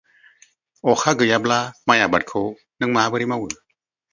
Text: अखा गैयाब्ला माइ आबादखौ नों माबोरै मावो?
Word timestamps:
अखा 0.93 1.13
गैयाब्ला 1.19 1.57
माइ 1.91 2.01
आबादखौ 2.07 2.43
नों 2.57 2.93
माबोरै 2.99 3.33
मावो? 3.35 3.53